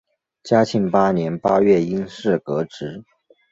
[0.41, 3.03] 嘉庆八年八月因事革职。